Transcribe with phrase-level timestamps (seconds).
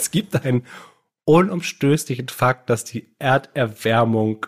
[0.00, 0.62] Es gibt einen
[1.26, 4.46] unumstößlichen Fakt, dass die Erderwärmung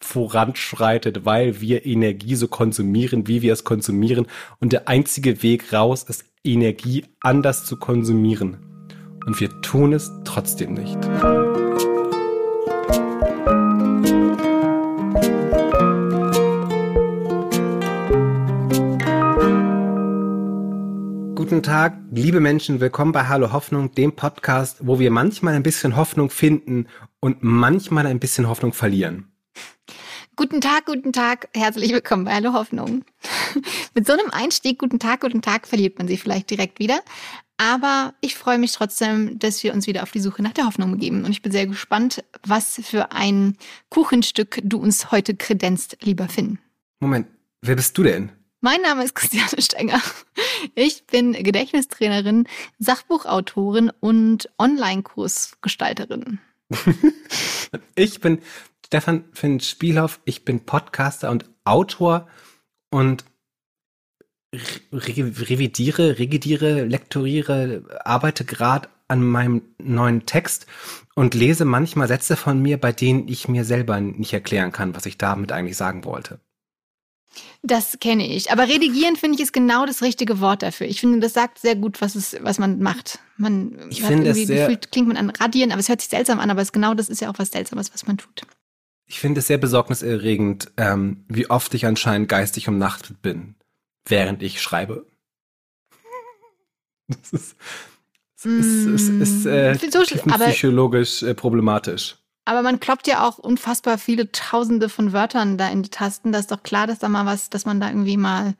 [0.00, 4.26] voranschreitet, weil wir Energie so konsumieren, wie wir es konsumieren.
[4.58, 8.88] Und der einzige Weg raus ist, Energie anders zu konsumieren.
[9.24, 10.98] Und wir tun es trotzdem nicht.
[21.44, 25.94] Guten Tag, liebe Menschen, willkommen bei Hallo Hoffnung, dem Podcast, wo wir manchmal ein bisschen
[25.94, 26.86] Hoffnung finden
[27.20, 29.30] und manchmal ein bisschen Hoffnung verlieren.
[30.36, 33.04] Guten Tag, guten Tag, herzlich willkommen bei Hallo Hoffnung.
[33.94, 37.00] Mit so einem Einstieg, guten Tag, guten Tag, verliert man sie vielleicht direkt wieder.
[37.58, 40.92] Aber ich freue mich trotzdem, dass wir uns wieder auf die Suche nach der Hoffnung
[40.92, 41.26] begeben.
[41.26, 43.58] Und ich bin sehr gespannt, was für ein
[43.90, 46.58] Kuchenstück du uns heute kredenzt, lieber Finn.
[47.00, 47.26] Moment,
[47.60, 48.32] wer bist du denn?
[48.64, 50.00] Mein Name ist Christiane Stenger.
[50.74, 56.38] Ich bin Gedächtnistrainerin, Sachbuchautorin und Online-Kursgestalterin.
[57.94, 58.40] ich bin
[58.86, 60.18] Stefan Finn Spielhoff.
[60.24, 62.26] Ich bin Podcaster und Autor
[62.88, 63.26] und
[64.90, 70.64] revidiere, regidiere, lektoriere, arbeite gerade an meinem neuen Text
[71.14, 75.04] und lese manchmal Sätze von mir, bei denen ich mir selber nicht erklären kann, was
[75.04, 76.40] ich damit eigentlich sagen wollte.
[77.62, 78.52] Das kenne ich.
[78.52, 80.86] Aber redigieren finde ich ist genau das richtige Wort dafür.
[80.86, 83.18] Ich finde, das sagt sehr gut, was es, was man macht.
[83.36, 86.40] Man ich finde es sehr, gefühlt, klingt man an radieren, aber es hört sich seltsam
[86.40, 88.42] an, aber es genau das ist ja auch was Seltsames, was man tut.
[89.06, 93.54] Ich finde es sehr besorgniserregend, ähm, wie oft ich anscheinend geistig umnachtet bin,
[94.06, 95.06] während ich schreibe.
[97.06, 97.56] Das ist,
[98.36, 102.16] es ist, es ist, äh, so, psychologisch äh, problematisch.
[102.44, 106.32] Aber man kloppt ja auch unfassbar viele Tausende von Wörtern da in die Tasten.
[106.32, 108.54] Da ist doch klar, dass da mal was, dass man da irgendwie mal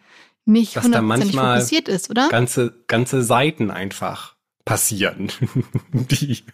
[0.47, 2.29] nicht hundertprozentig fokussiert ist, oder?
[2.29, 5.31] Ganze, ganze Seiten einfach passieren,
[5.93, 6.45] die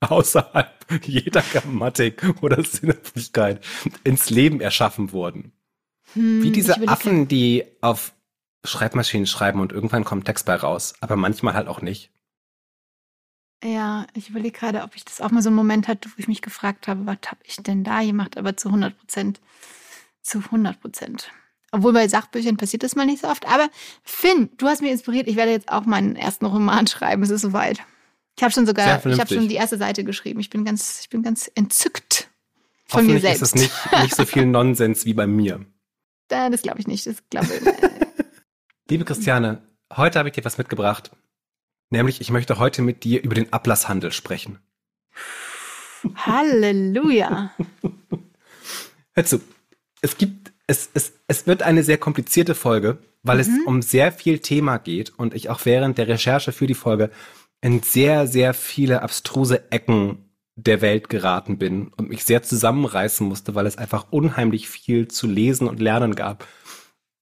[0.00, 3.64] außerhalb jeder Grammatik oder Sinnhaftigkeit
[4.04, 5.52] ins Leben erschaffen wurden.
[6.14, 8.12] Hm, Wie diese Affen, die auf
[8.64, 12.10] Schreibmaschinen schreiben und irgendwann kommt Text bei raus, aber manchmal halt auch nicht.
[13.62, 16.28] Ja, ich überlege gerade, ob ich das auch mal so einen Moment hatte, wo ich
[16.28, 19.40] mich gefragt habe, was habe ich denn da gemacht, aber zu 100 Prozent,
[20.22, 21.30] zu 100 Prozent.
[21.72, 23.46] Obwohl bei Sachbüchern passiert das mal nicht so oft.
[23.46, 23.68] Aber
[24.02, 25.28] Finn, du hast mich inspiriert.
[25.28, 27.22] Ich werde jetzt auch meinen ersten Roman schreiben.
[27.22, 27.80] Es ist soweit.
[28.36, 30.40] Ich habe schon sogar, ich habe schon die erste Seite geschrieben.
[30.40, 32.28] Ich bin ganz, ich bin ganz entzückt
[32.86, 33.42] von mir selbst.
[33.42, 35.64] ist es nicht, nicht so viel Nonsens wie bei mir.
[36.28, 37.08] Das glaube ich nicht.
[37.08, 37.48] Das glaube
[38.88, 39.62] Liebe Christiane,
[39.96, 41.10] heute habe ich dir was mitgebracht.
[41.90, 44.58] Nämlich, ich möchte heute mit dir über den Ablasshandel sprechen.
[46.14, 47.50] Halleluja.
[49.12, 49.40] Hör zu,
[50.00, 53.40] es gibt, es, es, es wird eine sehr komplizierte Folge, weil mhm.
[53.40, 57.10] es um sehr viel Thema geht und ich auch während der Recherche für die Folge
[57.60, 63.54] in sehr, sehr viele abstruse Ecken der Welt geraten bin und mich sehr zusammenreißen musste,
[63.54, 66.46] weil es einfach unheimlich viel zu lesen und lernen gab.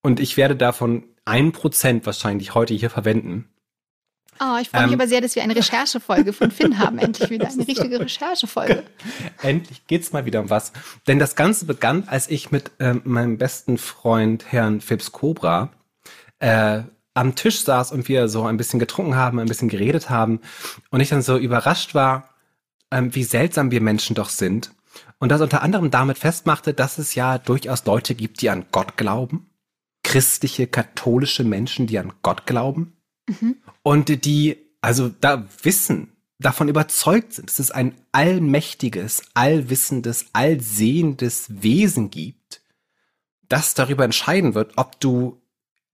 [0.02, 3.48] Und ich werde davon ein Prozent wahrscheinlich heute hier verwenden.
[4.40, 6.98] Oh, ich freue mich ähm, aber sehr, dass wir eine Recherchefolge von Finn haben.
[6.98, 8.84] Endlich wieder eine richtige Recherchefolge.
[9.42, 10.72] Endlich geht's mal wieder um was.
[11.06, 15.70] Denn das Ganze begann, als ich mit ähm, meinem besten Freund Herrn Phipps Cobra
[16.38, 16.82] äh,
[17.14, 20.40] am Tisch saß und wir so ein bisschen getrunken haben, ein bisschen geredet haben
[20.90, 22.28] und ich dann so überrascht war,
[22.92, 24.72] ähm, wie seltsam wir Menschen doch sind.
[25.18, 28.96] Und das unter anderem damit festmachte, dass es ja durchaus Leute gibt, die an Gott
[28.96, 29.50] glauben.
[30.04, 32.97] Christliche, katholische Menschen, die an Gott glauben.
[33.82, 42.10] Und die, also da wissen, davon überzeugt sind, dass es ein allmächtiges, allwissendes, allsehendes Wesen
[42.10, 42.62] gibt,
[43.48, 45.40] das darüber entscheiden wird, ob du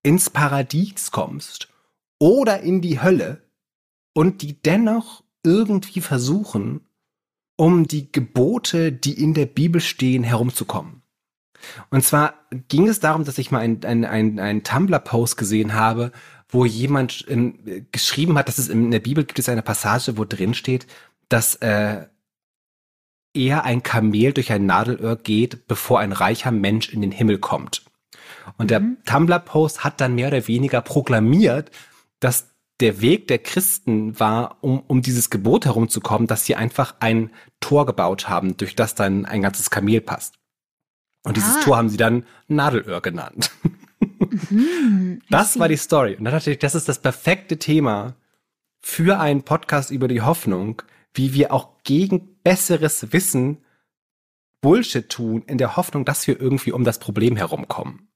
[0.03, 1.69] ins Paradies kommst
[2.19, 3.41] oder in die Hölle
[4.13, 6.81] und die dennoch irgendwie versuchen,
[7.57, 11.01] um die Gebote, die in der Bibel stehen, herumzukommen.
[11.89, 12.35] Und zwar
[12.67, 16.11] ging es darum, dass ich mal einen ein, ein, ein Tumblr-Post gesehen habe,
[16.49, 20.25] wo jemand in, geschrieben hat, dass es in der Bibel gibt es eine Passage, wo
[20.25, 20.87] drin steht,
[21.29, 22.05] dass äh,
[23.33, 27.83] eher ein Kamel durch ein Nadelöhr geht, bevor ein reicher Mensch in den Himmel kommt.
[28.57, 28.97] Und der mhm.
[29.05, 31.71] Tumblr-Post hat dann mehr oder weniger proklamiert,
[32.19, 32.49] dass
[32.79, 37.85] der Weg der Christen war, um, um dieses Gebot herumzukommen, dass sie einfach ein Tor
[37.85, 40.35] gebaut haben, durch das dann ein ganzes Kamel passt.
[41.23, 41.61] Und dieses ah.
[41.61, 43.51] Tor haben sie dann Nadelöhr genannt.
[44.55, 46.15] Mhm, das war die Story.
[46.15, 48.15] Und dann dachte ich, das ist das perfekte Thema
[48.79, 50.81] für einen Podcast über die Hoffnung,
[51.13, 53.57] wie wir auch gegen besseres Wissen
[54.61, 58.07] Bullshit tun, in der Hoffnung, dass wir irgendwie um das Problem herumkommen.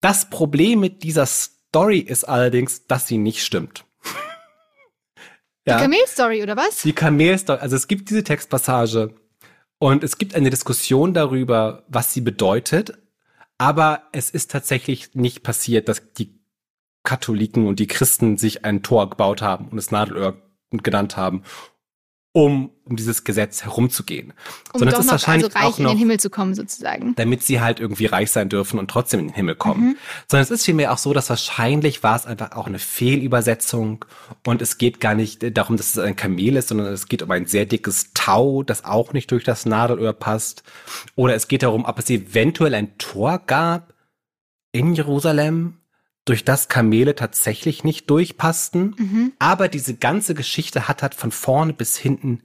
[0.00, 3.84] Das Problem mit dieser Story ist allerdings, dass sie nicht stimmt.
[5.66, 5.78] Ja.
[5.78, 6.82] Die Kamel-Story, oder was?
[6.82, 9.14] Die Kamelstory, also es gibt diese Textpassage
[9.78, 12.98] und es gibt eine Diskussion darüber, was sie bedeutet,
[13.58, 16.40] aber es ist tatsächlich nicht passiert, dass die
[17.04, 20.40] Katholiken und die Christen sich ein Tor gebaut haben und es Nadelöhr
[20.70, 21.42] genannt haben,
[22.34, 24.34] um um dieses Gesetz herumzugehen.
[24.72, 27.14] Um Sondern es ist wahrscheinlich also reich auch in noch den Himmel zu kommen, sozusagen.
[27.16, 29.90] damit sie halt irgendwie reich sein dürfen und trotzdem in den Himmel kommen.
[29.90, 29.96] Mhm.
[30.28, 34.04] Sondern es ist vielmehr auch so, dass wahrscheinlich war es einfach auch eine Fehlübersetzung
[34.46, 37.30] und es geht gar nicht darum, dass es ein Kamel ist, sondern es geht um
[37.30, 40.62] ein sehr dickes Tau, das auch nicht durch das Nadelöhr passt.
[41.14, 43.94] Oder es geht darum, ob es eventuell ein Tor gab
[44.72, 45.78] in Jerusalem,
[46.24, 48.94] durch das Kamele tatsächlich nicht durchpassten.
[48.96, 49.32] Mhm.
[49.38, 52.42] Aber diese ganze Geschichte hat halt von vorne bis hinten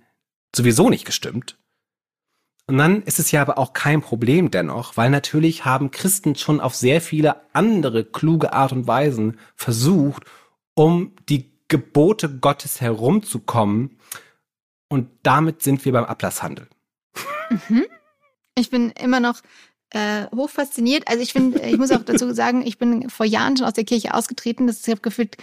[0.55, 1.57] sowieso nicht gestimmt.
[2.67, 6.61] Und dann ist es ja aber auch kein Problem dennoch, weil natürlich haben Christen schon
[6.61, 10.23] auf sehr viele andere kluge Art und Weisen versucht,
[10.75, 13.97] um die Gebote Gottes herumzukommen.
[14.87, 16.67] Und damit sind wir beim Ablasshandel.
[18.55, 19.41] Ich bin immer noch
[19.91, 21.07] äh, hoch fasziniert.
[21.07, 23.85] Also ich finde, ich muss auch dazu sagen, ich bin vor Jahren schon aus der
[23.85, 24.67] Kirche ausgetreten.
[24.67, 25.37] Das ich habe gefühlt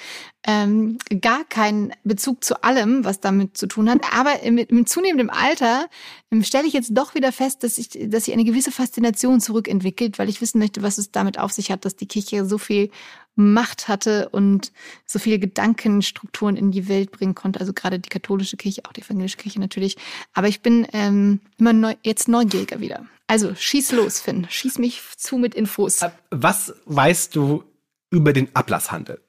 [0.46, 4.00] ähm, gar keinen Bezug zu allem, was damit zu tun hat.
[4.12, 5.87] Aber im, im zunehmenden Alter
[6.31, 10.19] ähm, stelle ich jetzt doch wieder fest, dass ich, dass sich eine gewisse Faszination zurückentwickelt,
[10.19, 12.90] weil ich wissen möchte, was es damit auf sich hat, dass die Kirche so viel
[13.34, 14.72] Macht hatte und
[15.04, 17.60] so viele Gedankenstrukturen in die Welt bringen konnte.
[17.60, 19.96] Also gerade die katholische Kirche, auch die evangelische Kirche natürlich.
[20.32, 23.04] Aber ich bin ähm, immer neu, jetzt neugieriger wieder.
[23.26, 24.46] Also schieß los, Finn.
[24.49, 26.00] Schieß mich zu mit Infos.
[26.31, 27.64] Was weißt du
[28.11, 29.20] über den Ablasshandel?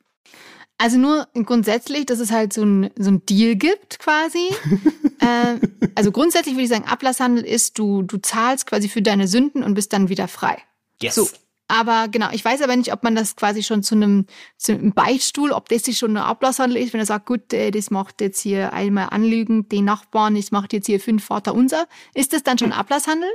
[0.78, 4.50] Also nur grundsätzlich, dass es halt so ein, so ein Deal gibt quasi.
[5.20, 5.60] äh,
[5.96, 9.74] also grundsätzlich würde ich sagen, Ablasshandel ist, du, du zahlst quasi für deine Sünden und
[9.74, 10.58] bist dann wieder frei.
[11.02, 11.16] Yes.
[11.16, 11.28] So.
[11.68, 14.26] Aber genau, ich weiß aber nicht, ob man das quasi schon zu einem,
[14.58, 17.72] zu einem Beichtstuhl, ob das sich schon ein Ablasshandel ist, wenn er sagt, gut, äh,
[17.72, 21.88] das macht jetzt hier einmal anlügen, den Nachbarn, das macht jetzt hier fünf Vater unser.
[22.14, 23.30] Ist das dann schon Ablasshandel?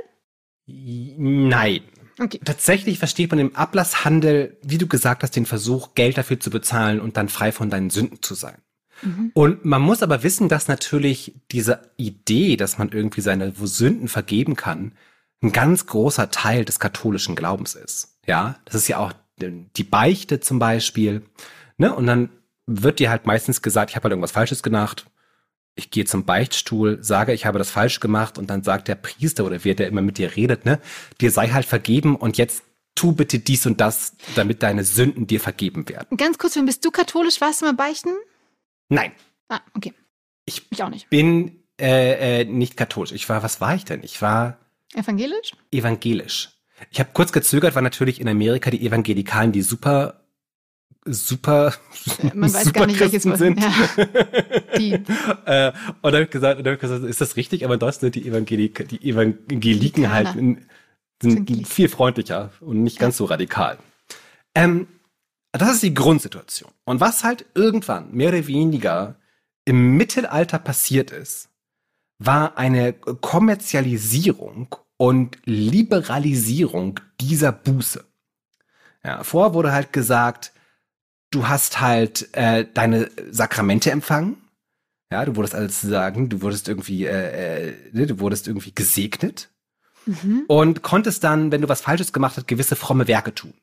[0.65, 1.81] Nein.
[2.19, 2.39] Okay.
[2.43, 6.99] Tatsächlich versteht man im Ablasshandel, wie du gesagt hast, den Versuch, Geld dafür zu bezahlen
[6.99, 8.57] und dann frei von deinen Sünden zu sein.
[9.01, 9.31] Mhm.
[9.33, 14.55] Und man muss aber wissen, dass natürlich diese Idee, dass man irgendwie seine Sünden vergeben
[14.55, 14.93] kann,
[15.41, 18.19] ein ganz großer Teil des katholischen Glaubens ist.
[18.25, 21.23] Ja, das ist ja auch die Beichte zum Beispiel.
[21.77, 21.93] Ne?
[21.93, 22.29] Und dann
[22.65, 25.05] wird dir halt meistens gesagt, ich habe halt irgendwas Falsches gemacht.
[25.75, 29.43] Ich gehe zum Beichtstuhl, sage, ich habe das falsch gemacht und dann sagt der Priester
[29.45, 30.79] oder wer, der immer mit dir redet, ne,
[31.19, 32.63] dir sei halt vergeben und jetzt
[32.95, 36.15] tu bitte dies und das, damit deine Sünden dir vergeben werden.
[36.17, 38.09] Ganz kurz, wenn bist du katholisch, warst du mal beichten?
[38.89, 39.11] Nein,
[39.49, 39.93] Ah, okay.
[40.45, 41.09] Ich- ich auch nicht.
[41.09, 43.11] bin äh, äh, nicht katholisch.
[43.11, 44.03] Ich war, was war ich denn?
[44.03, 44.59] Ich war
[44.93, 45.53] Evangelisch?
[45.71, 46.49] evangelisch.
[46.91, 50.22] Ich habe kurz gezögert, weil natürlich in Amerika die Evangelikalen die super
[51.05, 51.73] super
[52.19, 53.59] Äh, Man weiß super gar nicht, welches Christen was- sind.
[54.77, 54.93] Die.
[54.93, 55.71] äh,
[56.01, 57.63] und dann habe ich gesagt, und dann hab ich gesagt, ist das richtig?
[57.65, 60.65] Aber in Deutschland sind die, Evangelik die Evangeliken halt in,
[61.21, 63.77] sind viel freundlicher und nicht ganz so radikal.
[64.55, 64.87] Ähm,
[65.51, 66.71] das ist die Grundsituation.
[66.85, 69.15] Und was halt irgendwann mehr oder weniger
[69.65, 71.49] im Mittelalter passiert ist,
[72.19, 78.03] war eine Kommerzialisierung und Liberalisierung dieser Buße.
[79.03, 80.51] Ja, vorher wurde halt gesagt,
[81.33, 84.37] du hast halt äh, deine Sakramente empfangen.
[85.11, 89.49] Ja, du wurdest also sagen, du wurdest irgendwie, äh, äh, ne, du wurdest irgendwie gesegnet
[90.05, 90.43] Mhm.
[90.47, 93.53] und konntest dann, wenn du was Falsches gemacht hast, gewisse fromme Werke tun.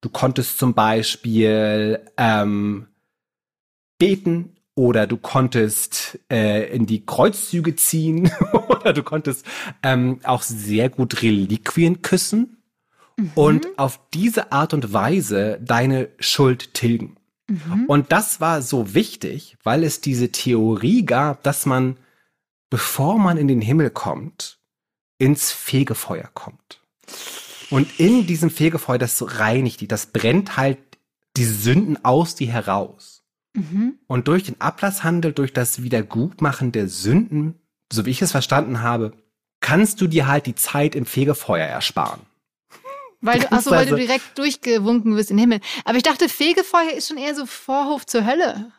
[0.00, 2.86] Du konntest zum Beispiel ähm,
[3.98, 8.30] beten oder du konntest äh, in die Kreuzzüge ziehen
[8.68, 9.44] oder du konntest
[9.82, 12.56] ähm, auch sehr gut Reliquien küssen
[13.34, 17.18] und auf diese Art und Weise deine Schuld tilgen.
[17.50, 17.86] Mhm.
[17.86, 21.96] Und das war so wichtig, weil es diese Theorie gab, dass man,
[22.70, 24.60] bevor man in den Himmel kommt,
[25.18, 26.80] ins Fegefeuer kommt.
[27.70, 30.78] Und in diesem Fegefeuer, das reinigt die, das brennt halt
[31.36, 33.24] die Sünden aus dir heraus.
[33.54, 33.98] Mhm.
[34.06, 37.56] Und durch den Ablasshandel, durch das Wiedergutmachen der Sünden,
[37.92, 39.12] so wie ich es verstanden habe,
[39.60, 42.20] kannst du dir halt die Zeit im Fegefeuer ersparen.
[43.20, 45.60] Weil du, achso, weil du direkt durchgewunken wirst in den Himmel.
[45.84, 48.72] Aber ich dachte, Fegefeuer ist schon eher so Vorhof zur Hölle.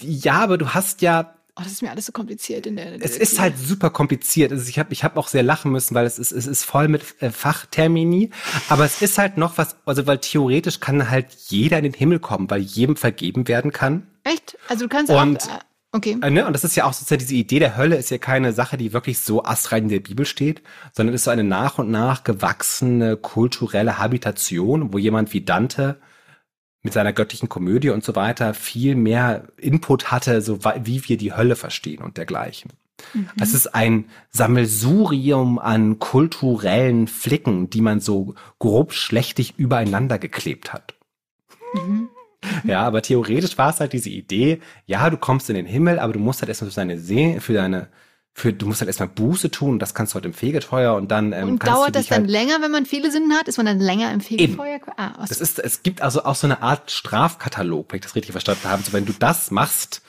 [0.00, 3.02] Ja, aber du hast ja Oh, das ist mir alles so kompliziert in der.
[3.02, 4.52] Es ist halt super kompliziert.
[4.52, 6.86] Also ich habe ich hab auch sehr lachen müssen, weil es ist, es ist voll
[6.88, 8.28] mit äh, Fachtermini.
[8.68, 12.18] Aber es ist halt noch was, also weil theoretisch kann halt jeder in den Himmel
[12.18, 14.06] kommen, weil jedem vergeben werden kann.
[14.22, 14.58] Echt?
[14.68, 15.60] Also du kannst Und- auch.
[15.96, 16.18] Okay.
[16.20, 16.46] Äh, ne?
[16.46, 18.92] Und das ist ja auch sozusagen diese Idee der Hölle ist ja keine Sache, die
[18.92, 20.62] wirklich so astrein in der Bibel steht,
[20.92, 25.98] sondern ist so eine nach und nach gewachsene kulturelle Habitation, wo jemand wie Dante
[26.82, 31.32] mit seiner göttlichen Komödie und so weiter viel mehr Input hatte, so wie wir die
[31.32, 32.72] Hölle verstehen und dergleichen.
[33.14, 33.28] Mhm.
[33.40, 40.95] Es ist ein Sammelsurium an kulturellen Flicken, die man so grob schlechtig übereinander geklebt hat.
[42.64, 46.12] Ja, aber theoretisch war es halt diese Idee, ja, du kommst in den Himmel, aber
[46.12, 47.88] du musst halt erstmal für deine See, für deine,
[48.32, 51.32] für, du musst halt erstmal Buße tun, das kannst du halt im Fegefeuer und dann.
[51.32, 53.48] Ähm, und dauert das dann halt länger, wenn man viele Sünden hat?
[53.48, 54.80] Ist man dann länger im Fegefeuer?
[54.96, 58.14] Ah, was das ist, es gibt also auch so eine Art Strafkatalog, wenn ich das
[58.14, 58.82] richtig verstanden habe.
[58.82, 60.02] So, wenn du das machst,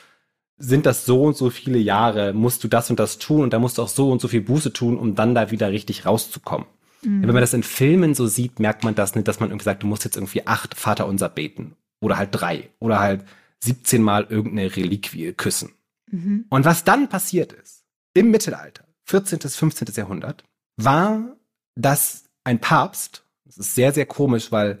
[0.58, 3.58] sind das so und so viele Jahre, musst du das und das tun und da
[3.58, 6.66] musst du auch so und so viel Buße tun, um dann da wieder richtig rauszukommen.
[7.02, 7.22] Mhm.
[7.22, 9.82] Wenn man das in Filmen so sieht, merkt man das nicht, dass man irgendwie sagt,
[9.84, 11.76] du musst jetzt irgendwie acht Vaterunser beten.
[12.00, 12.70] Oder halt drei.
[12.78, 13.24] Oder halt
[13.60, 15.72] 17 Mal irgendeine Reliquie küssen.
[16.10, 16.46] Mhm.
[16.48, 19.38] Und was dann passiert ist, im Mittelalter, 14.
[19.40, 19.88] bis 15.
[19.94, 20.44] Jahrhundert,
[20.76, 21.36] war,
[21.74, 24.78] dass ein Papst, das ist sehr, sehr komisch, weil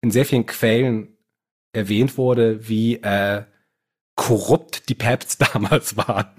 [0.00, 1.16] in sehr vielen Quellen
[1.72, 3.44] erwähnt wurde, wie äh,
[4.14, 6.30] korrupt die Päpste damals waren,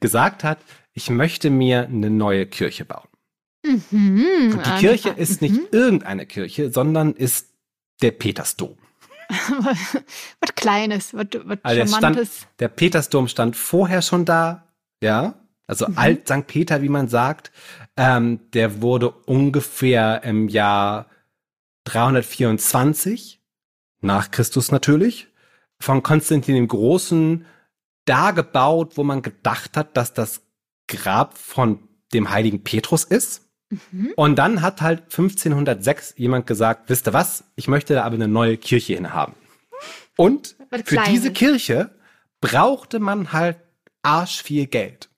[0.00, 0.58] gesagt hat,
[0.92, 3.08] ich möchte mir eine neue Kirche bauen.
[3.64, 5.68] Mhm, Und die Kirche ist nicht mhm.
[5.70, 7.48] irgendeine Kirche, sondern ist
[8.02, 8.76] der Petersdom.
[10.40, 12.38] was Kleines, was, was also Charmantes.
[12.38, 14.64] Stand, der Petersdom stand vorher schon da,
[15.02, 15.34] ja,
[15.66, 15.98] also mhm.
[15.98, 16.46] Alt St.
[16.46, 17.52] Peter, wie man sagt.
[17.96, 21.06] Ähm, der wurde ungefähr im Jahr
[21.84, 23.40] 324
[24.00, 25.28] nach Christus natürlich
[25.78, 27.44] von Konstantin dem Großen
[28.04, 30.42] da gebaut, wo man gedacht hat, dass das
[30.88, 33.47] Grab von dem heiligen Petrus ist.
[33.70, 34.12] Mhm.
[34.16, 38.28] Und dann hat halt 1506 jemand gesagt, wisst ihr was, ich möchte da aber eine
[38.28, 39.34] neue Kirche hinhaben.
[40.16, 41.90] Und für diese Kirche
[42.40, 43.58] brauchte man halt
[44.02, 45.10] arsch viel Geld.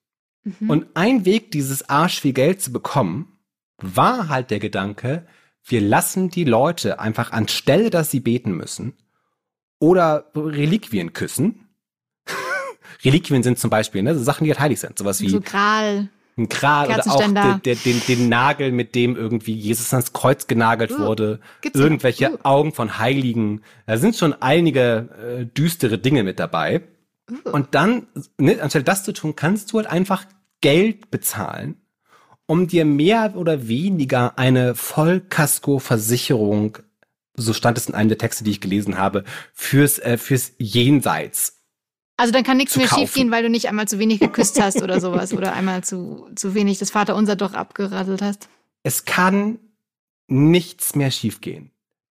[0.45, 0.71] Mhm.
[0.71, 3.39] Und ein Weg, dieses arsch viel Geld zu bekommen,
[3.79, 5.27] war halt der Gedanke,
[5.65, 8.95] wir lassen die Leute einfach anstelle, dass sie beten müssen,
[9.79, 11.69] oder Reliquien küssen.
[13.05, 14.99] Reliquien sind zum Beispiel, ne, so Sachen, die halt heilig sind.
[14.99, 15.31] Sowas wie.
[15.31, 16.11] So Gral.
[16.41, 20.47] Ein Gral oder auch der, der, den, den Nagel, mit dem irgendwie Jesus ans Kreuz
[20.47, 21.41] genagelt uh, wurde.
[21.73, 22.39] Irgendwelche uh.
[22.43, 23.63] Augen von Heiligen.
[23.87, 26.83] Da sind schon einige äh, düstere Dinge mit dabei.
[27.31, 27.51] Uh.
[27.51, 28.07] Und dann,
[28.39, 30.25] ne, anstelle das zu tun, kannst du halt einfach
[30.61, 31.77] Geld bezahlen,
[32.47, 36.79] um dir mehr oder weniger eine Vollkasko-Versicherung
[37.37, 41.60] so stand es in einem der Texte, die ich gelesen habe, fürs, äh, fürs Jenseits.
[42.21, 45.01] Also dann kann nichts mehr schiefgehen, weil du nicht einmal zu wenig geküsst hast oder
[45.01, 48.51] sowas oder einmal zu, zu wenig das Vaterunser doch abgeradelt hast.
[48.83, 49.59] Es kann
[50.27, 51.71] nichts mehr schiefgehen.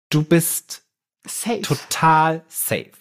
[0.08, 0.84] Du bist
[1.26, 1.62] safe.
[1.62, 2.92] total safe.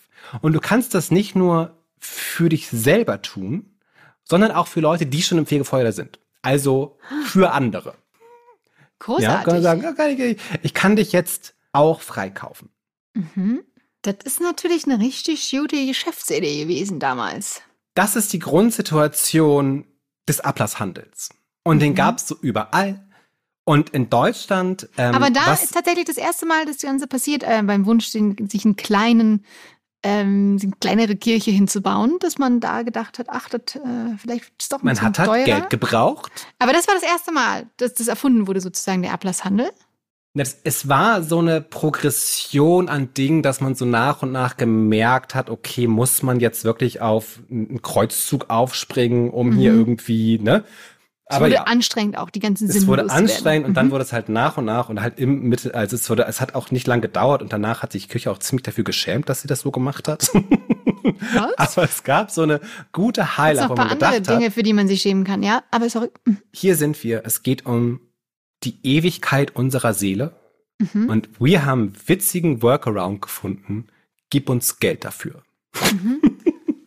[0.41, 3.77] Und du kannst das nicht nur für dich selber tun,
[4.23, 6.17] sondern auch für Leute, die schon im Fegefeuer sind.
[6.41, 7.93] Also für andere.
[8.97, 9.27] Großartig.
[9.27, 12.69] Ja, kann sagen, ich kann dich jetzt auch freikaufen.
[13.13, 13.63] Mhm.
[14.05, 17.61] Das ist natürlich eine richtig gute Geschäftsidee gewesen damals.
[17.95, 19.85] Das ist die Grundsituation
[20.27, 21.29] des Ablasshandels.
[21.63, 21.81] Und mhm.
[21.81, 23.01] den gab es so überall.
[23.67, 24.89] Und in Deutschland.
[24.95, 28.47] Ähm, Aber da ist tatsächlich das erste Mal das Ganze passiert, äh, beim Wunsch, den,
[28.47, 29.43] sich einen kleinen,
[30.03, 34.71] ähm, eine kleinere Kirche hinzubauen, dass man da gedacht hat, ach, das, äh, vielleicht ist
[34.71, 36.31] doch ein Man hat halt Geld gebraucht.
[36.59, 39.71] Aber das war das erste Mal, dass das erfunden wurde, sozusagen der Ablasshandel.
[40.37, 45.49] Es war so eine Progression an Dingen, dass man so nach und nach gemerkt hat,
[45.49, 49.57] okay, muss man jetzt wirklich auf einen Kreuzzug aufspringen, um mhm.
[49.57, 50.65] hier irgendwie, ne?
[51.27, 53.91] Aber es wurde ja, anstrengend auch, die ganzen Es wurde anstrengend und dann mhm.
[53.91, 56.53] wurde es halt nach und nach und halt im Mittel, also es wurde, es hat
[56.53, 59.47] auch nicht lang gedauert und danach hat sich Küche auch ziemlich dafür geschämt, dass sie
[59.47, 60.29] das so gemacht hat.
[61.33, 61.57] Was?
[61.77, 62.59] aber es gab so eine
[62.91, 65.63] gute Highlight, wo man gedacht andere Dinge, hat, für die man sich schämen kann, ja.
[65.71, 66.09] Aber sorry.
[66.51, 67.23] Hier sind wir.
[67.25, 68.01] Es geht um
[68.65, 70.35] die Ewigkeit unserer Seele.
[70.79, 71.09] Mhm.
[71.09, 73.87] Und wir haben witzigen Workaround gefunden.
[74.29, 75.43] Gib uns Geld dafür.
[75.91, 76.21] Mhm.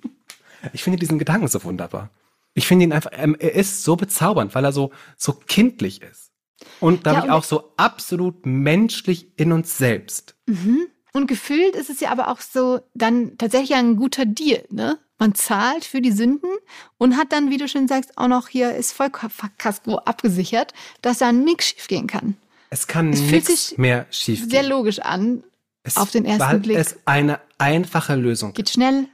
[0.73, 2.11] ich finde diesen Gedanken so wunderbar.
[2.55, 6.33] Ich finde ihn einfach, ähm, er ist so bezaubernd, weil er so, so kindlich ist.
[6.81, 10.37] Und glaube ja, ich auch so absolut menschlich in uns selbst.
[10.47, 10.89] Mhm.
[11.19, 15.01] Und gefühlt ist es ja aber auch so dann tatsächlich ein guter Deal, ne?
[15.19, 16.49] Man zahlt für die Sünden
[16.97, 21.33] und hat dann, wie du schon sagst, auch noch hier ist Vollkasko abgesichert, dass da
[21.33, 22.37] nichts schiefgehen kann.
[22.71, 24.49] Es kann nichts mehr schiefgehen.
[24.49, 25.43] Sehr logisch an
[25.83, 26.79] es, auf den ersten weil Blick.
[26.79, 29.09] es eine einfache Lösung Geht schnell,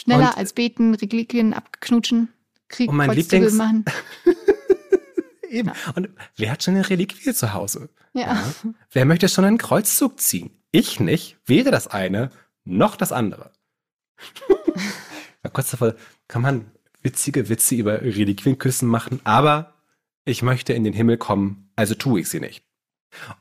[0.00, 2.30] schneller und als beten, Reliquien abknutschen,
[2.68, 3.84] Krieg, und mein Lieblings machen.
[5.50, 5.68] Eben.
[5.68, 5.74] Ja.
[5.96, 7.90] Und wer hat schon eine Reliquie zu Hause?
[8.14, 8.22] Ja.
[8.22, 8.54] ja.
[8.90, 10.50] Wer möchte schon einen Kreuzzug ziehen?
[10.72, 11.36] Ich nicht.
[11.46, 12.30] Weder das eine
[12.64, 13.52] noch das andere.
[15.52, 15.94] kurz davor
[16.28, 16.70] kann man
[17.02, 19.74] witzige Witze über Reliquienküssen machen, aber
[20.24, 22.64] ich möchte in den Himmel kommen, also tue ich sie nicht.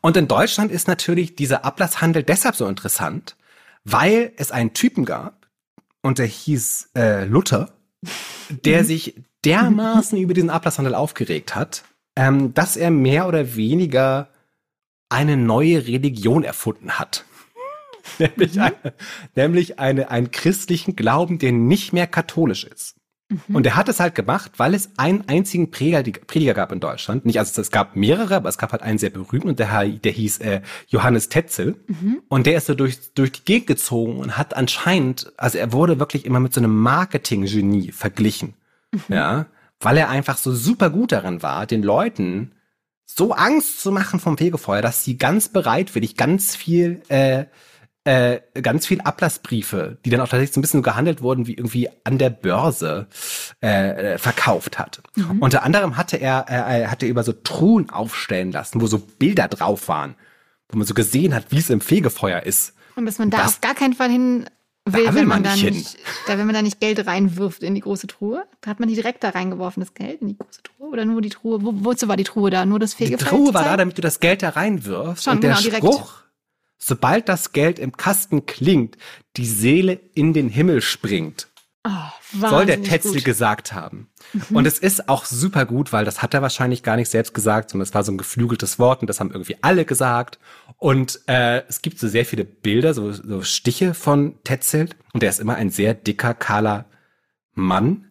[0.02, 3.38] Und in Deutschland ist natürlich dieser Ablasshandel deshalb so interessant,
[3.84, 5.48] weil es einen Typen gab
[6.02, 7.72] und der hieß äh, Luther,
[8.50, 11.84] der sich dermaßen über diesen Ablasshandel aufgeregt hat,
[12.16, 14.31] ähm, dass er mehr oder weniger
[15.12, 17.26] eine neue Religion erfunden hat.
[18.20, 18.62] nämlich, Mhm.
[18.62, 18.94] eine,
[19.36, 22.96] nämlich eine, einen christlichen Glauben, der nicht mehr katholisch ist.
[23.30, 23.56] Mhm.
[23.56, 27.26] Und er hat es halt gemacht, weil es einen einzigen Prediger, Prediger gab in Deutschland.
[27.26, 30.12] Nicht, also es gab mehrere, aber es gab halt einen sehr berühmten und der, der
[30.12, 31.76] hieß äh, Johannes Tetzel.
[31.88, 32.22] Mhm.
[32.28, 36.00] Und der ist so durch, durch die Gegend gezogen und hat anscheinend, also er wurde
[36.00, 38.56] wirklich immer mit so einem Marketing-Genie verglichen.
[39.08, 39.46] Ja,
[39.80, 42.52] weil er einfach so super gut darin war, den Leuten
[43.18, 47.46] so Angst zu machen vom Fegefeuer, dass sie ganz bereitwillig ganz viel, äh,
[48.04, 51.88] äh, ganz viel Ablassbriefe, die dann auch tatsächlich so ein bisschen gehandelt wurden, wie irgendwie
[52.04, 53.08] an der Börse
[53.62, 55.02] äh, äh, verkauft hat.
[55.40, 59.48] Unter anderem hatte er, äh, er hatte über so Truhen aufstellen lassen, wo so Bilder
[59.48, 60.16] drauf waren,
[60.70, 62.74] wo man so gesehen hat, wie es im Fegefeuer ist.
[62.96, 64.50] Und dass man da Das- auf gar keinen Fall hin
[64.86, 65.74] will, Da will wenn man man da nicht hin.
[65.74, 65.98] nicht,
[66.28, 68.46] da, wenn man da nicht Geld reinwirft in die große Truhe.
[68.62, 71.22] Da hat man die direkt da reingeworfen, das Geld in die große Truhe oder nur
[71.22, 71.62] die Truhe?
[71.64, 72.66] Wo, wozu war die Truhe da?
[72.66, 73.30] Nur das Die Fegefeuer?
[73.30, 75.24] Truhe zu war da, damit du das Geld da reinwirfst.
[75.24, 75.84] Schon, und der genau, direkt.
[75.86, 76.14] Spruch,
[76.78, 78.98] sobald das Geld im Kasten klingt,
[79.38, 81.48] die Seele in den Himmel springt,
[81.84, 81.90] Oh,
[82.48, 83.26] soll der Tetzel gut.
[83.26, 84.08] gesagt haben.
[84.52, 87.72] Und es ist auch super gut, weil das hat er wahrscheinlich gar nicht selbst gesagt,
[87.72, 90.38] sondern es war so ein geflügeltes Wort und das haben irgendwie alle gesagt.
[90.82, 95.30] Und äh, es gibt so sehr viele Bilder, so, so Stiche von Tetzel und er
[95.30, 96.86] ist immer ein sehr dicker, kahler
[97.54, 98.10] Mann.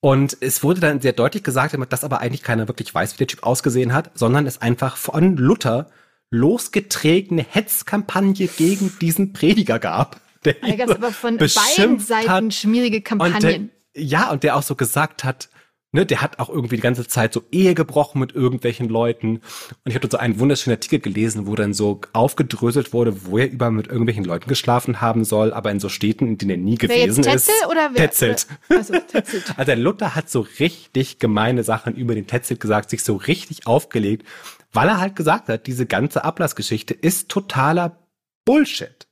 [0.00, 3.26] Und es wurde dann sehr deutlich gesagt, dass aber eigentlich keiner wirklich weiß, wie der
[3.28, 5.88] Typ ausgesehen hat, sondern es einfach von Luther
[6.30, 10.20] losgeträgene Hetzkampagne gegen diesen Prediger gab.
[10.44, 12.54] Der ihn gab es aber von beiden Seiten hat.
[12.54, 13.70] schmierige Und der, Kampagnen.
[13.94, 15.48] ja, und der auch so gesagt hat,
[15.92, 19.36] ne, der hat auch irgendwie die ganze Zeit so Ehe gebrochen mit irgendwelchen Leuten.
[19.36, 19.42] Und
[19.84, 23.50] ich habe dort so einen wunderschönen Artikel gelesen, wo dann so aufgedröselt wurde, wo er
[23.50, 26.78] über mit irgendwelchen Leuten geschlafen haben soll, aber in so Städten, in denen er nie
[26.80, 27.46] Wer gewesen jetzt ist.
[27.46, 28.06] Tetzel oder wer?
[28.06, 28.46] Tetzelt.
[28.68, 29.44] Also, Tetzelt.
[29.56, 33.66] Also der Luther hat so richtig gemeine Sachen über den Tetzelt gesagt, sich so richtig
[33.66, 34.26] aufgelegt,
[34.72, 37.98] weil er halt gesagt hat, diese ganze Ablassgeschichte ist totaler
[38.44, 39.08] Bullshit.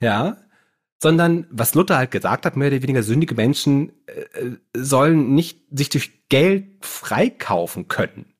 [0.00, 0.36] Ja,
[1.02, 5.88] sondern was Luther halt gesagt hat, mehr oder weniger sündige Menschen äh, sollen nicht sich
[5.88, 8.34] durch Geld freikaufen können,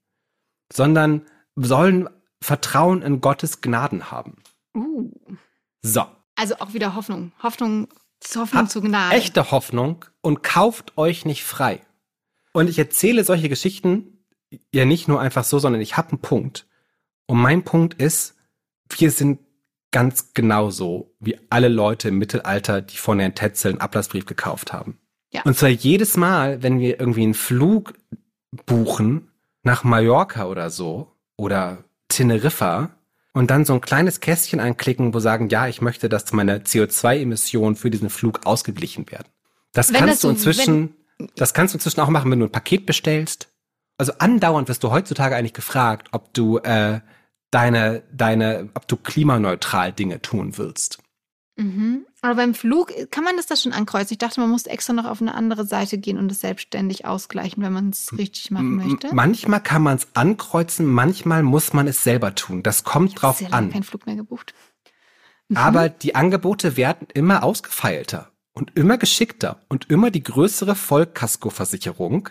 [0.73, 1.23] sondern
[1.57, 2.09] sollen
[2.43, 4.37] Vertrauen in Gottes Gnaden haben.
[4.77, 5.11] Uh.
[5.83, 6.05] So,
[6.37, 7.33] Also auch wieder Hoffnung.
[7.43, 7.89] Hoffnung,
[8.35, 9.17] Hoffnung Habt zu Gnade.
[9.17, 11.81] echte Hoffnung und kauft euch nicht frei.
[12.53, 14.25] Und ich erzähle solche Geschichten
[14.73, 16.67] ja nicht nur einfach so, sondern ich habe einen Punkt.
[17.27, 18.37] Und mein Punkt ist,
[18.91, 19.39] wir sind
[19.93, 24.99] ganz genauso wie alle Leute im Mittelalter, die von Herrn Tetzel einen Ablassbrief gekauft haben.
[25.33, 25.43] Ja.
[25.45, 27.95] Und zwar jedes Mal, wenn wir irgendwie einen Flug
[28.67, 29.29] buchen
[29.63, 32.91] nach Mallorca oder so oder Teneriffa
[33.33, 37.77] und dann so ein kleines Kästchen anklicken, wo sagen, ja, ich möchte, dass meine CO2-Emissionen
[37.77, 39.29] für diesen Flug ausgeglichen werden.
[39.73, 40.95] Das Wenn kannst das du inzwischen,
[41.37, 43.49] das kannst du inzwischen auch machen, wenn du ein Paket bestellst.
[43.99, 47.01] Also andauernd wirst du heutzutage eigentlich gefragt, ob du äh,
[47.51, 50.99] deine, deine, ob du klimaneutral Dinge tun willst.
[51.57, 52.07] Mhm.
[52.23, 54.15] Aber beim Flug kann man das da schon ankreuzen.
[54.15, 57.63] Ich dachte, man muss extra noch auf eine andere Seite gehen und es selbstständig ausgleichen,
[57.63, 59.15] wenn man es richtig machen möchte.
[59.15, 62.63] Manchmal kann man es ankreuzen, manchmal muss man es selber tun.
[62.63, 63.71] Das kommt drauf Sehr an.
[63.71, 64.55] keinen Flug mehr gebucht.
[65.49, 65.57] Mhm.
[65.57, 72.29] Aber die Angebote werden immer ausgefeilter und immer geschickter und immer die größere Vollkaskoversicherung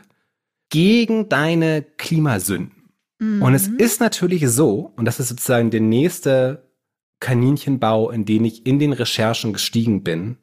[0.69, 2.78] gegen deine Klimasünden.
[3.19, 3.41] Mhm.
[3.41, 6.69] Und es ist natürlich so, und das ist sozusagen der nächste
[7.19, 10.37] Kaninchenbau, in den ich in den Recherchen gestiegen bin,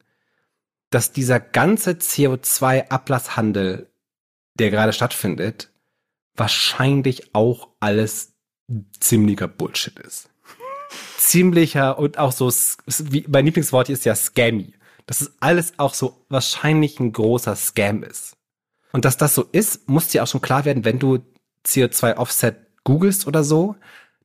[0.90, 3.90] dass dieser ganze CO2-Ablasshandel,
[4.54, 5.70] der gerade stattfindet,
[6.34, 8.34] wahrscheinlich auch alles
[9.00, 10.28] ziemlicher Bullshit ist.
[11.18, 12.52] Ziemlicher und auch so,
[13.10, 14.74] wie mein Lieblingswort ist ja scammy.
[15.06, 18.36] Dass es alles auch so wahrscheinlich ein großer Scam ist.
[18.92, 21.20] Und dass das so ist, muss dir auch schon klar werden, wenn du
[21.64, 23.76] CO2-Offset googelst oder so,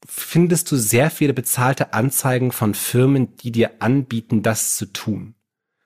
[0.07, 5.35] findest du sehr viele bezahlte Anzeigen von Firmen, die dir anbieten, das zu tun.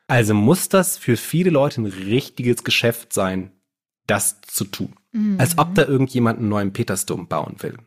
[0.07, 3.51] Also muss das für viele Leute ein richtiges Geschäft sein,
[4.05, 4.93] das zu tun.
[5.13, 5.39] Mhm.
[5.39, 7.77] Als ob da irgendjemand einen neuen Petersdom bauen will.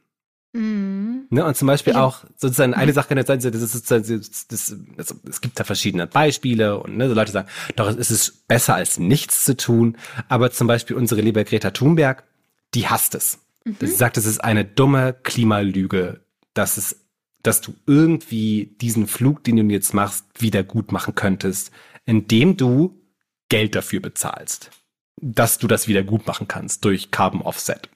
[0.52, 1.26] Mhm.
[1.30, 1.44] Ne?
[1.44, 4.76] Und zum Beispiel hab- auch sozusagen eine Sache kann ja sein, das ist das, das,
[4.96, 8.74] also es gibt da verschiedene Beispiele und ne, so Leute sagen, doch es ist besser
[8.74, 9.96] als nichts zu tun.
[10.28, 12.24] Aber zum Beispiel unsere liebe Greta Thunberg,
[12.74, 13.38] die hasst es.
[13.80, 17.06] Sie sagt, es ist eine dumme Klimalüge, dass es,
[17.42, 21.70] dass du irgendwie diesen Flug, den du jetzt machst, wieder gut machen könntest,
[22.04, 23.00] indem du
[23.48, 24.70] Geld dafür bezahlst,
[25.16, 27.88] dass du das wieder gut machen kannst durch Carbon Offset.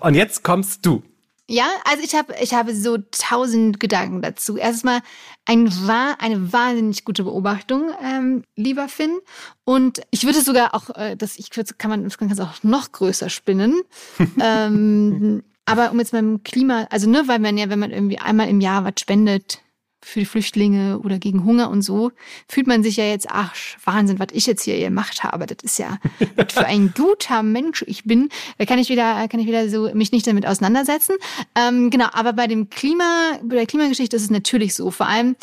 [0.00, 1.02] Und jetzt kommst du.
[1.48, 4.56] Ja, also ich habe ich habe so tausend Gedanken dazu.
[4.56, 5.00] Erstmal
[5.44, 5.72] ein,
[6.18, 9.18] eine wahnsinnig gute Beobachtung, ähm, lieber Finn.
[9.64, 12.90] Und ich würde sogar auch, äh, das ich kann man das kann man auch noch
[12.90, 13.80] größer spinnen.
[14.40, 18.48] ähm, aber um jetzt beim Klima, also ne, weil man ja, wenn man irgendwie einmal
[18.48, 19.60] im Jahr was spendet,
[20.06, 22.12] für die Flüchtlinge oder gegen Hunger und so,
[22.48, 23.52] fühlt man sich ja jetzt, ach,
[23.84, 25.46] Wahnsinn, was ich jetzt hier gemacht habe.
[25.46, 25.98] Das ist ja,
[26.36, 28.28] was für ein guter Mensch ich bin.
[28.56, 31.16] Da kann ich wieder, kann ich wieder so mich nicht damit auseinandersetzen.
[31.56, 34.92] Ähm, genau, aber bei dem Klima, bei der Klimageschichte ist es natürlich so.
[34.92, 35.34] Vor allem,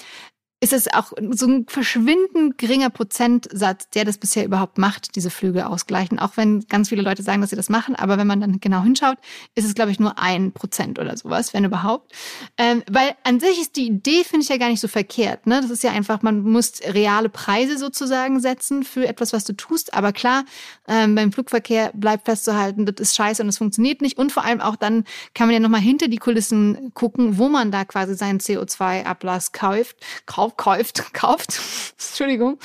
[0.64, 5.68] ist es auch so ein verschwindend geringer Prozentsatz, der das bisher überhaupt macht, diese Flüge
[5.68, 6.20] ausgleichen.
[6.20, 8.82] Auch wenn ganz viele Leute sagen, dass sie das machen, aber wenn man dann genau
[8.82, 9.18] hinschaut,
[9.56, 12.14] ist es, glaube ich, nur ein Prozent oder sowas, wenn überhaupt.
[12.58, 15.48] Ähm, weil an sich ist die Idee, finde ich ja gar nicht so verkehrt.
[15.48, 15.60] Ne?
[15.60, 19.94] Das ist ja einfach, man muss reale Preise sozusagen setzen für etwas, was du tust.
[19.94, 20.46] Aber klar,
[20.88, 24.18] ähm, beim Flugverkehr bleibt festzuhalten, das ist scheiße und es funktioniert nicht.
[24.18, 27.70] Und vor allem auch dann kann man ja nochmal hinter die Kulissen gucken, wo man
[27.70, 31.60] da quasi seinen CO2-Ablass kauft, kauft kauft, kauft,
[31.98, 32.60] Entschuldigung.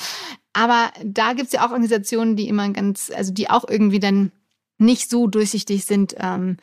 [0.53, 4.31] Aber da gibt's ja auch Organisationen, die immer ganz, also die auch irgendwie dann
[4.77, 6.57] nicht so durchsichtig sind, ähm,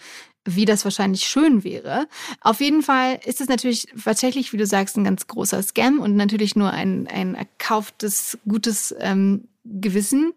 [0.47, 2.07] wie das wahrscheinlich schön wäre.
[2.41, 6.17] Auf jeden Fall ist es natürlich tatsächlich, wie du sagst, ein ganz großer Scam und
[6.17, 10.33] natürlich nur ein, ein erkauftes, gutes ähm, Gewissen.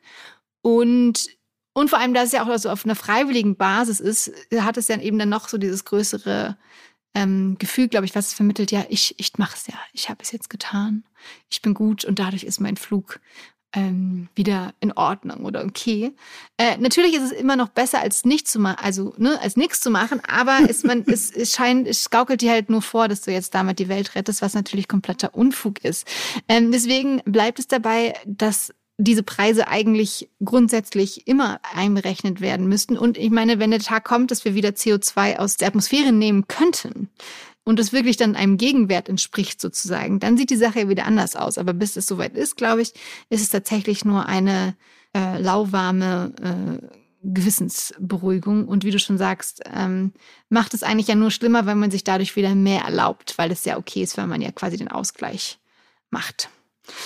[0.61, 1.29] Und,
[1.73, 4.87] und vor allem, da es ja auch so auf einer freiwilligen Basis ist, hat es
[4.87, 6.57] dann eben dann noch so dieses größere
[7.13, 10.21] ähm, Gefühl, glaube ich, was es vermittelt, ja, ich, ich mache es ja, ich habe
[10.21, 11.03] es jetzt getan,
[11.49, 13.19] ich bin gut und dadurch ist mein Flug
[13.73, 16.15] ähm, wieder in Ordnung oder okay.
[16.57, 19.79] Äh, natürlich ist es immer noch besser als nichts zu machen, also ne, als nichts
[19.79, 23.21] zu machen, aber es, man, es, es scheint, es gaukelt dir halt nur vor, dass
[23.21, 26.07] du jetzt damit die Welt rettest, was natürlich kompletter Unfug ist.
[26.47, 32.97] Ähm, deswegen bleibt es dabei, dass diese Preise eigentlich grundsätzlich immer einberechnet werden müssten.
[32.97, 36.47] Und ich meine, wenn der Tag kommt, dass wir wieder CO2 aus der Atmosphäre nehmen
[36.49, 37.09] könnten
[37.63, 41.57] und es wirklich dann einem Gegenwert entspricht sozusagen, dann sieht die Sache wieder anders aus.
[41.57, 42.93] Aber bis es soweit ist, glaube ich,
[43.29, 44.75] ist es tatsächlich nur eine
[45.15, 46.85] äh, lauwarme äh,
[47.23, 48.67] Gewissensberuhigung.
[48.67, 50.11] Und wie du schon sagst, ähm,
[50.49, 53.63] macht es eigentlich ja nur schlimmer, weil man sich dadurch wieder mehr erlaubt, weil es
[53.63, 55.57] ja okay ist, weil man ja quasi den Ausgleich
[56.09, 56.49] macht.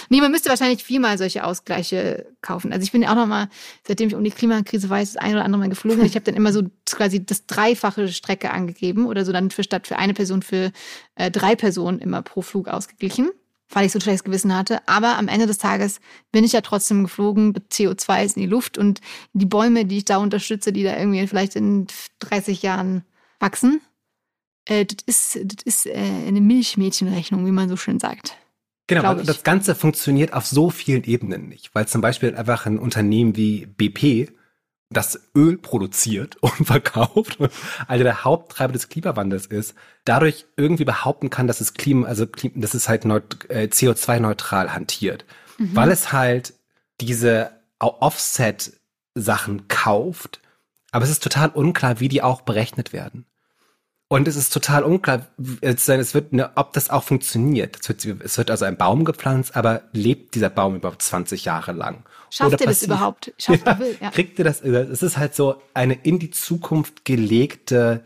[0.09, 2.71] Nee, man müsste wahrscheinlich viermal solche Ausgleiche kaufen.
[2.71, 3.49] Also ich bin auch noch mal,
[3.87, 6.05] seitdem ich um die Klimakrise weiß, das ein oder andere Mal geflogen.
[6.05, 9.87] Ich habe dann immer so quasi das dreifache Strecke angegeben oder so dann für statt
[9.87, 10.71] für eine Person für
[11.15, 13.29] äh, drei Personen immer pro Flug ausgeglichen,
[13.69, 14.87] weil ich so ein schlechtes Gewissen hatte.
[14.87, 15.99] Aber am Ende des Tages
[16.31, 17.53] bin ich ja trotzdem geflogen.
[17.71, 19.01] CO2 ist in die Luft und
[19.33, 21.87] die Bäume, die ich da unterstütze, die da irgendwie vielleicht in
[22.19, 23.03] 30 Jahren
[23.39, 23.81] wachsen,
[24.65, 28.37] äh, das ist, das ist äh, eine Milchmädchenrechnung, wie man so schön sagt.
[28.87, 33.35] Genau, das Ganze funktioniert auf so vielen Ebenen nicht, weil zum Beispiel einfach ein Unternehmen
[33.37, 34.31] wie BP
[34.89, 37.51] das Öl produziert und verkauft und
[37.87, 42.73] also der Haupttreiber des Klimawandels ist, dadurch irgendwie behaupten kann, dass es Klima, also dass
[42.73, 45.25] es halt äh, CO2-neutral hantiert,
[45.57, 45.75] mhm.
[45.75, 46.53] weil es halt
[47.01, 50.41] diese Offset-Sachen kauft,
[50.91, 53.25] aber es ist total unklar, wie die auch berechnet werden.
[54.13, 55.25] Und es ist total unklar,
[55.61, 57.79] es wird, ne, ob das auch funktioniert.
[57.81, 61.71] Es wird, es wird also ein Baum gepflanzt, aber lebt dieser Baum überhaupt 20 Jahre
[61.71, 62.03] lang?
[62.29, 63.33] Schafft er das überhaupt?
[63.39, 64.11] Schafft ja, will, ja.
[64.11, 64.61] Kriegt ihr das?
[64.61, 68.03] Es ist halt so eine in die Zukunft gelegte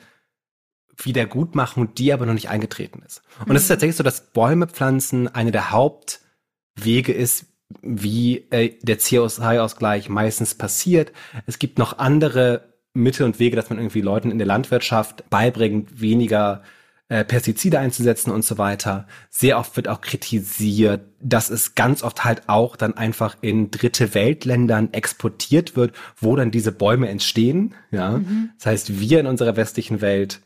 [0.95, 3.21] Wiedergutmachung, die aber noch nicht eingetreten ist.
[3.41, 3.57] Und mhm.
[3.57, 7.47] es ist tatsächlich so, dass Bäume pflanzen eine der Hauptwege ist,
[7.81, 11.11] wie äh, der CO2-Ausgleich meistens passiert.
[11.47, 16.01] Es gibt noch andere Mittel und Wege, dass man irgendwie Leuten in der Landwirtschaft beibringt,
[16.01, 16.63] weniger
[17.09, 19.07] äh, Pestizide einzusetzen und so weiter.
[19.29, 24.13] Sehr oft wird auch kritisiert, dass es ganz oft halt auch dann einfach in dritte
[24.13, 27.75] Weltländern exportiert wird, wo dann diese Bäume entstehen.
[27.91, 28.49] Ja, mhm.
[28.57, 30.41] das heißt, wir in unserer westlichen Welt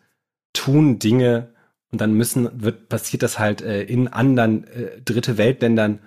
[0.53, 1.49] tun Dinge
[1.91, 5.99] und dann müssen wird passiert das halt äh, in anderen äh, dritte Weltländern,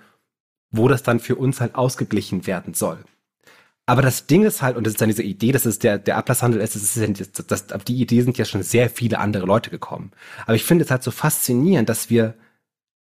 [0.71, 2.99] wo das dann für uns halt ausgeglichen werden soll.
[3.87, 6.17] Aber das Ding ist halt, und das ist dann diese Idee, dass es der, der
[6.17, 9.45] Ablasshandel ist, das ist das, das, auf die Idee sind ja schon sehr viele andere
[9.45, 10.11] Leute gekommen.
[10.45, 12.33] Aber ich finde es halt so faszinierend, dass wir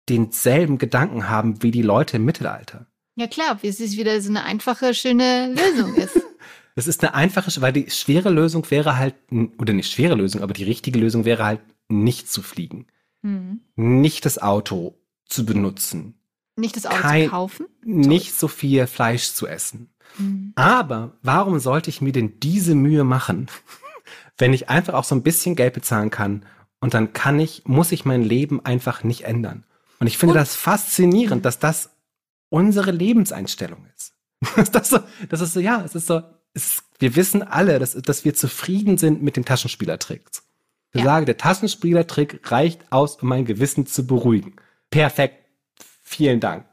[0.10, 2.88] denselben Gedanken haben wie die Leute im Mittelalter.
[3.16, 6.20] Ja klar, wie es wieder so eine einfache, schöne Lösung ist.
[6.78, 9.16] Es ist eine einfache, weil die schwere Lösung wäre halt,
[9.58, 12.88] oder nicht schwere Lösung, aber die richtige Lösung wäre halt, nicht zu fliegen.
[13.22, 13.62] Mhm.
[13.76, 16.16] Nicht das Auto zu benutzen.
[16.58, 17.68] Nicht das Auto Kein, zu kaufen?
[17.86, 19.90] Nicht so viel Fleisch zu essen.
[20.18, 20.54] Mhm.
[20.56, 23.48] Aber warum sollte ich mir denn diese Mühe machen,
[24.38, 26.46] wenn ich einfach auch so ein bisschen Geld bezahlen kann
[26.80, 29.66] und dann kann ich, muss ich mein Leben einfach nicht ändern.
[30.00, 30.38] Und ich finde und?
[30.40, 31.90] das faszinierend, dass das
[32.50, 34.14] unsere Lebenseinstellung ist.
[34.74, 36.22] das, so, das ist so, ja, es ist so,
[36.54, 40.24] es, wir wissen alle, dass, dass wir zufrieden sind mit dem Taschenspielertrick.
[40.94, 41.06] Ich Ja.
[41.06, 44.56] sage, der Taschenspielertrick reicht aus, um mein Gewissen zu beruhigen.
[44.92, 45.46] Perfekt.
[46.04, 46.66] Vielen Dank.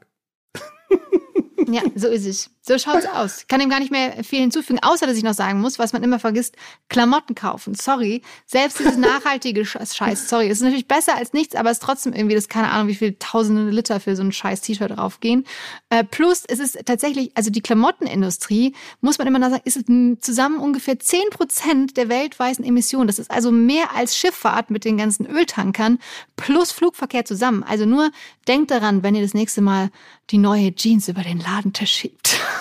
[1.67, 2.49] Ja, so ist es.
[2.65, 3.45] So schaut's aus.
[3.49, 6.01] Kann dem gar nicht mehr viel hinzufügen, außer dass ich noch sagen muss, was man
[6.01, 6.55] immer vergisst,
[6.87, 7.75] Klamotten kaufen.
[7.75, 8.21] Sorry.
[8.45, 10.47] Selbst dieses nachhaltige Sch- Scheiß, sorry.
[10.47, 12.95] Es ist natürlich besser als nichts, aber es ist trotzdem irgendwie, das keine Ahnung, wie
[12.95, 15.45] viel tausende Liter für so ein scheiß T-Shirt draufgehen.
[15.89, 20.59] Äh, plus, es ist tatsächlich, also die Klamottenindustrie, muss man immer noch sagen, ist zusammen
[20.59, 23.07] ungefähr 10 Prozent der weltweiten Emissionen.
[23.07, 25.99] Das ist also mehr als Schifffahrt mit den ganzen Öltankern
[26.37, 27.63] plus Flugverkehr zusammen.
[27.63, 28.09] Also nur
[28.47, 29.89] denkt daran, wenn ihr das nächste Mal
[30.29, 32.39] die neue Jeans über den Ladentisch schiebt.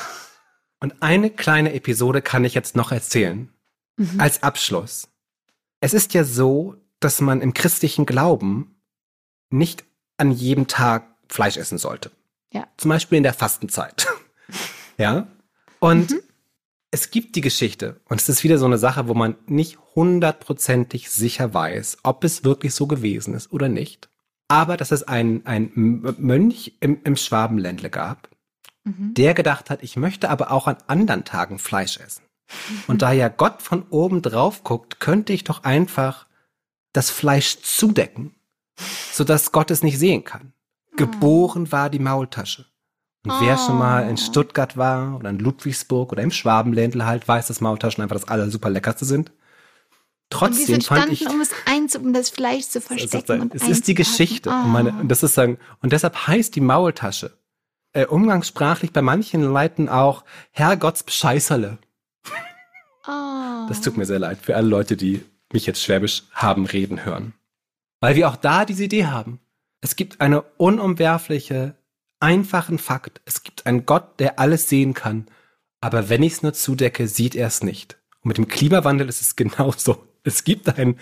[0.83, 3.49] Und eine kleine Episode kann ich jetzt noch erzählen.
[3.97, 4.21] Mhm.
[4.21, 5.09] Als Abschluss.
[5.81, 8.75] Es ist ja so, dass man im christlichen Glauben
[9.49, 9.85] nicht
[10.17, 12.11] an jedem Tag Fleisch essen sollte.
[12.53, 12.67] Ja.
[12.79, 14.09] Zum Beispiel in der Fastenzeit.
[14.99, 15.29] ja.
[15.79, 16.21] Und Mhm.
[16.91, 21.11] es gibt die Geschichte, und es ist wieder so eine Sache, wo man nicht hundertprozentig
[21.11, 24.09] sicher weiß, ob es wirklich so gewesen ist oder nicht.
[24.49, 28.29] Aber dass es einen, einen Mönch im, im Schwabenländle gab,
[28.85, 29.15] Mhm.
[29.15, 32.23] der gedacht hat, ich möchte aber auch an anderen Tagen Fleisch essen.
[32.87, 36.27] Und da ja Gott von oben drauf guckt, könnte ich doch einfach
[36.93, 38.35] das Fleisch zudecken,
[39.13, 40.53] sodass Gott es nicht sehen kann.
[40.97, 42.67] Geboren war die Maultasche.
[43.25, 44.17] Und wer schon mal in Oh.
[44.17, 48.51] Stuttgart war oder in Ludwigsburg oder im Schwabenländle halt, weiß, dass Maultaschen einfach das aller
[48.51, 49.31] super leckerste sind.
[49.31, 53.41] Und die Trotzdem sind fand ich, um es eins, um das Fleisch zu verstecken.
[53.43, 53.95] und es ist die.
[53.95, 54.51] Geschichte.
[54.51, 54.65] Oh.
[54.65, 57.39] Und, meine, und das ist sagen, und deshalb heißt die Maultasche
[57.93, 61.79] äh, umgangssprachlich bei manchen Leuten auch Herrgotts Bescheißerle.
[63.07, 63.67] oh.
[63.69, 67.35] Das tut mir sehr leid für alle Leute, die mich jetzt Schwäbisch haben reden hören.
[68.01, 69.41] Weil wir auch da diese Idee haben.
[69.81, 71.77] Es gibt eine unumwerfliche,
[72.21, 73.21] einfachen Fakt.
[73.25, 75.27] Es gibt einen Gott, der alles sehen kann.
[75.81, 77.99] Aber wenn ich es nur zudecke, sieht er es nicht.
[78.23, 80.07] Und mit dem Klimawandel ist es genauso.
[80.25, 80.99] Es gibt einen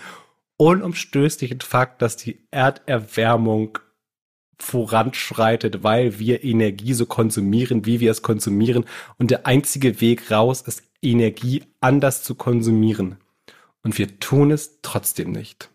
[0.57, 3.79] unumstößlichen Fakt, dass die Erderwärmung
[4.61, 8.85] voranschreitet, weil wir Energie so konsumieren, wie wir es konsumieren.
[9.17, 13.17] Und der einzige Weg raus ist, Energie anders zu konsumieren.
[13.83, 15.69] Und wir tun es trotzdem nicht.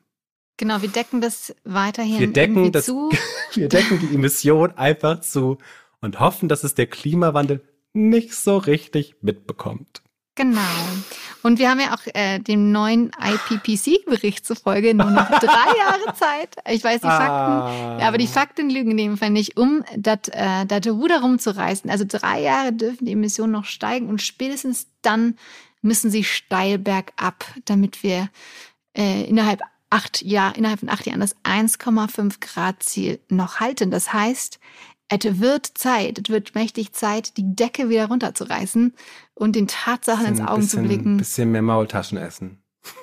[0.59, 3.11] Genau, wir decken das weiterhin Wir decken das- zu.
[3.55, 5.57] Wir decken die Emission einfach zu
[6.03, 7.63] und hoffen, dass es der Klimawandel
[7.95, 10.03] nicht so richtig mitbekommt.
[10.35, 10.61] Genau.
[11.47, 16.57] Und wir haben ja auch äh, dem neuen IPPC-Bericht zufolge nur noch drei Jahre Zeit.
[16.69, 17.31] Ich weiß die Fakten.
[17.31, 17.99] Ah.
[18.01, 21.89] Aber die Fakten lügen in dem Fall nicht, um das äh, das Ruder rumzureißen.
[21.89, 25.37] Also drei Jahre dürfen die Emissionen noch steigen und spätestens dann
[25.83, 28.29] müssen sie steil bergab, damit wir
[28.99, 33.93] äh, innerhalb acht Jahr, innerhalb von acht Jahren das 1,5 Grad Ziel noch halten.
[33.93, 34.59] Das heißt,
[35.09, 38.95] es wird Zeit, es wird mächtig Zeit, die Decke wieder runterzureißen
[39.35, 41.17] und den Tatsachen ins Ein Augen zu blicken.
[41.17, 42.63] bisschen mehr Maultaschen essen.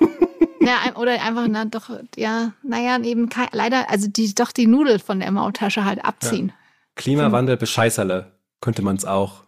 [0.60, 4.66] Ja, ein- oder einfach, na doch, ja, naja, eben kein, leider, also die, doch die
[4.66, 6.54] Nudel von der Maultasche halt abziehen.
[6.94, 9.44] Klimawandel bescheißerle könnte man es auch.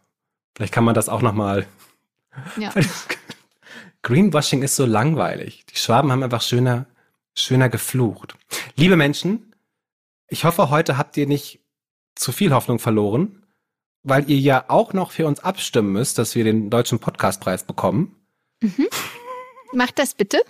[0.54, 1.66] Vielleicht kann man das auch noch mal.
[2.58, 2.70] Ja.
[4.02, 5.64] Greenwashing ist so langweilig.
[5.66, 6.84] Die Schwaben haben einfach schöner,
[7.34, 8.36] schöner geflucht.
[8.76, 9.54] Liebe Menschen,
[10.28, 11.60] ich hoffe, heute habt ihr nicht
[12.16, 13.44] zu viel Hoffnung verloren,
[14.02, 18.16] weil ihr ja auch noch für uns abstimmen müsst, dass wir den deutschen Podcastpreis bekommen.
[19.72, 20.42] Macht das bitte.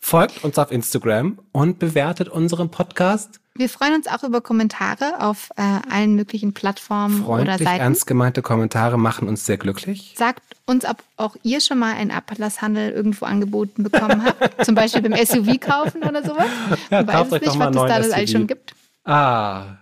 [0.00, 3.40] Folgt uns auf Instagram und bewertet unseren Podcast.
[3.56, 7.80] Wir freuen uns auch über Kommentare auf äh, allen möglichen Plattformen oder Freundlich, Seiten.
[7.80, 10.14] ernst gemeinte Kommentare machen uns sehr glücklich.
[10.16, 14.64] Sagt uns, ob auch ihr schon mal einen Ablasshandel irgendwo angeboten bekommen habt.
[14.64, 16.48] Zum Beispiel beim SUV kaufen oder sowas.
[16.90, 18.74] Ja, weiß es nicht, was es da das alles schon gibt.
[19.04, 19.78] Ah,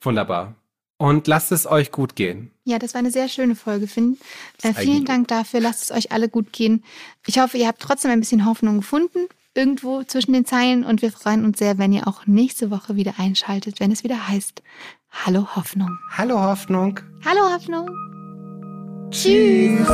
[0.00, 0.54] wunderbar.
[0.96, 2.50] Und lasst es euch gut gehen.
[2.64, 4.18] Ja, das war eine sehr schöne Folge, Finn.
[4.62, 5.60] Äh, vielen Dank dafür.
[5.60, 6.82] Lasst es euch alle gut gehen.
[7.26, 10.84] Ich hoffe, ihr habt trotzdem ein bisschen Hoffnung gefunden, irgendwo zwischen den Zeilen.
[10.84, 14.26] Und wir freuen uns sehr, wenn ihr auch nächste Woche wieder einschaltet, wenn es wieder
[14.28, 14.62] heißt
[15.10, 15.98] Hallo Hoffnung.
[16.10, 17.00] Hallo Hoffnung.
[17.24, 17.88] Hallo Hoffnung.
[19.10, 19.88] Tschüss.